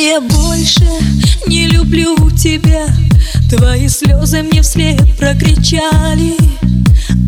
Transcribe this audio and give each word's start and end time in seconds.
Я 0.00 0.20
больше 0.20 0.86
не 1.48 1.66
люблю 1.66 2.14
тебя. 2.30 2.86
Твои 3.50 3.88
слезы 3.88 4.44
мне 4.44 4.62
вслед 4.62 4.96
прокричали. 5.16 6.36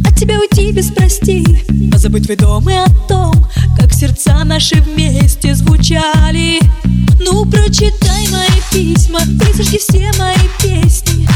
От 0.07 0.17
тебя 0.17 0.39
уйти 0.39 0.71
без 0.71 0.93
прости. 0.93 1.45
А 1.69 1.93
Позабыть 1.93 2.27
твой 2.27 2.37
дом 2.37 2.71
и 2.71 2.75
о 2.75 2.87
том 3.09 3.35
Как 3.77 3.93
сердца 3.93 4.45
наши 4.45 4.77
вместе 4.83 5.53
звучали. 5.57 6.61
Ну 7.19 7.45
прочитай 7.45 8.29
мои 8.31 8.61
письма 8.71 9.19
И 9.73 9.79
все 9.79 10.13
мои 10.17 10.49
песни. 10.63 11.27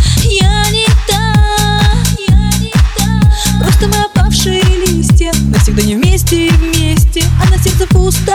Я 0.41 0.71
не 0.71 0.87
та, 1.09 1.35
я 2.29 2.51
не 2.61 2.71
та. 2.97 3.59
Просто 3.59 3.89
мы 3.89 4.05
опавшие 4.05 4.63
листья 4.87 5.33
Навсегда 5.48 5.83
не 5.83 5.97
вместе 5.97 6.47
и 6.47 6.51
вместе. 6.51 7.25
А 7.43 7.51
на 7.51 7.61
сердце 7.61 7.89
пусто 7.89 8.34